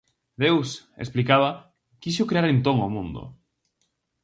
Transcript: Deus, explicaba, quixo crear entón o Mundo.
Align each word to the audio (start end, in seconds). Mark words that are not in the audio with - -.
Deus, 0.43 0.69
explicaba, 1.03 1.49
quixo 2.01 2.27
crear 2.29 2.45
entón 2.49 2.77
o 2.87 2.91
Mundo. 2.95 3.23